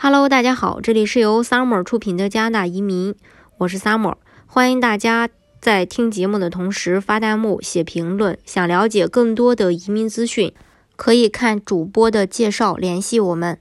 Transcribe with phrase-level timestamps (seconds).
[0.00, 3.16] Hello，大家好，这里是由 Summer 出品的加拿大移民，
[3.56, 4.14] 我是 Summer，
[4.46, 5.28] 欢迎大家
[5.60, 8.38] 在听节目的同时发弹幕、写评论。
[8.44, 10.54] 想了解更多的移民资讯，
[10.94, 13.58] 可以看主播的介绍联系我们。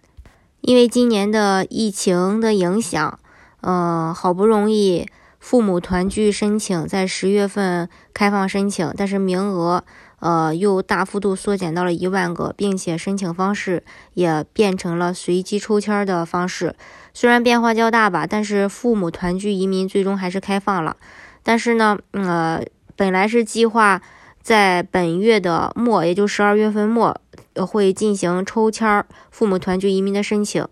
[0.61, 3.19] 因为今年的疫情的影响，
[3.61, 5.07] 嗯，好不容易
[5.39, 9.83] 父母团聚申请在十月份开放申请，但是名额。
[10.19, 13.83] 呃，又大幅度缩减到了一万个，并且申请方式
[14.15, 16.75] 也变成了随机抽签的方式。
[17.13, 20.97] 虽然变化较大吧，但是父母团聚移民最终还是开放了。
[21.43, 22.59] 但是呢，呃，
[22.95, 24.01] 本来是计划
[24.41, 27.15] 在本月的末，也就十二月份末，
[27.67, 30.67] 会进行抽签父母团聚移民的申请。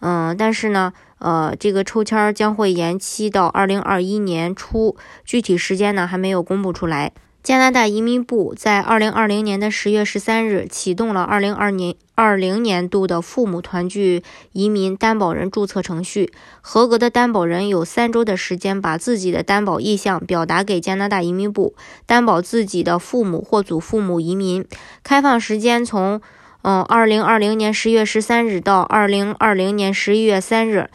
[0.00, 7.12] 嗯，但是呢，呃，这个抽签将会延期到二零二一年初，具体时间呢还没有公布出来。
[7.40, 16.30] 加拿大移民部在二零二零年的十月十三日启动了二零二年二零年度的父母团聚移民担保人注册程序。
[16.60, 24.66] 合格的担保人有三周的时间，把自己的担保意向表达给加拿大移民部，担保自己的父母或祖父母移民。
[25.02, 26.20] 开放时间从
[26.62, 30.90] 嗯二零二零年十月十三日到二零二零年十一月三日。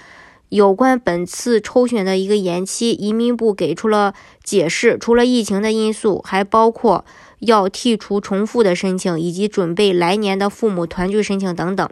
[0.54, 5.00] 有关本次抽选的一个延期，移民部给出了解释。
[5.00, 7.04] 除了疫情的因素，还包括
[7.40, 11.90] 要剔除重复的申请，以及准备来年的父母团聚申请等等。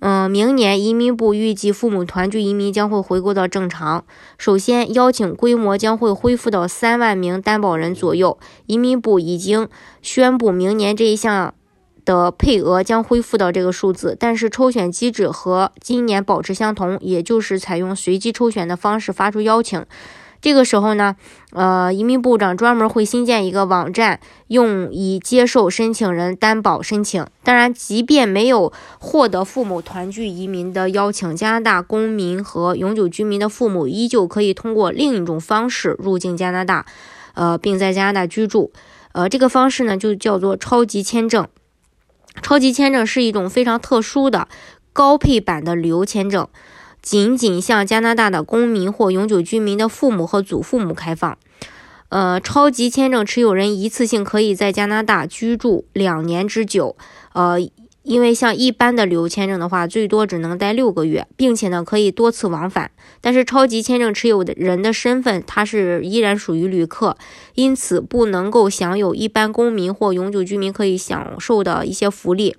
[0.00, 4.04] 嗯，明年移民部预计父母团聚移民将会回归到正常。
[4.36, 8.38] 首先，邀请规模将会恢复到三万名担保人左右。
[8.66, 9.66] 移民部已经
[10.02, 11.54] 宣布，明年这一项。
[12.08, 19.84] 的配额将恢复到这个数字，但是抽选机制和今年保持相同，也就是采用随机抽选的方式发出邀请。
[20.40, 21.16] 这个时候呢，
[21.52, 27.26] 呃，移民部长专门会新建一个网站，用以接受申请人担保申请。
[27.42, 36.86] 当然，即便没有获得父母团聚移民的邀请，加拿大公民和永久居民的父母依旧可以通过另一种方式入境加拿大，
[37.34, 38.72] 呃，并在加拿大居住。
[39.12, 41.46] 呃，这个方式呢，就叫做超级签证。
[42.42, 44.48] 超级签证是一种非常特殊的
[44.92, 46.48] 高配版的旅游签证，
[47.02, 51.38] 仅仅向加拿大的公民或永久居民的父母和祖父母开放。
[52.08, 56.96] 呃，超级签证持有人一次性可以在加拿大居住两年之久。
[57.32, 57.58] 呃。
[58.08, 62.90] 因为像一般的旅游签证的话，最多只能待六个月，并且呢可以多次往返。
[63.20, 67.18] 但是超级签证持有的人的身份，他是依然属于旅客，
[67.54, 72.56] 因此不能够享有一般公民或永久居民可以享受的一些福利。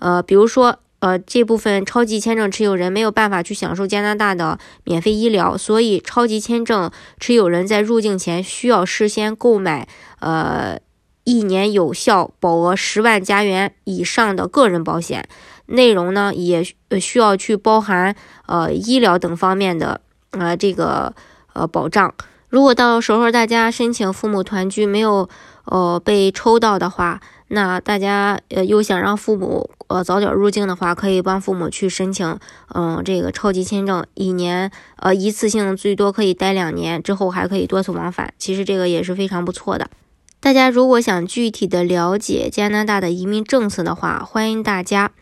[0.00, 6.90] 呃，比如说，呃，这部分超级签证持有人没有办法去享受加拿大的免费医疗，所以超级签证
[7.20, 9.86] 持有人在入境前需要事先购买，
[10.18, 10.80] 呃。
[11.24, 15.28] 一年有效保额十万加元以上的个人保险，
[15.66, 16.64] 内容呢也
[17.00, 18.14] 需要去包含
[18.46, 20.00] 呃医疗等方面的
[20.32, 21.14] 呃这个
[21.52, 22.12] 呃保障。
[22.48, 25.28] 如果到时候大家申请父母团聚没有
[25.64, 32.38] 呃被抽到的话，那大家呃又想让父母呃早点入境的话，可以帮父母去申请
[32.74, 38.34] 嗯这个超级签证，一年呃一次性最多可以待两年，之后还可以多次往返。
[38.36, 39.88] 其实这个也是非常不错的。
[40.42, 45.12] 大家如果想具体的了解加拿大的移民政策的话，欢迎大家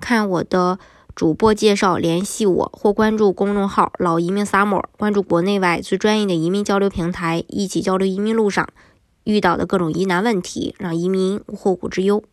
[0.00, 0.78] 看我的
[1.14, 8.66] 主播介绍，联系我或关注公众号“老移民 summer”，关注国内外最专业的移民交流平台，一起交流移民路上
[9.24, 12.24] 遇到的各种疑难问题，让移民无后顾之忧。